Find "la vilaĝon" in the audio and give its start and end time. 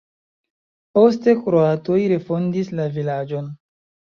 2.81-3.53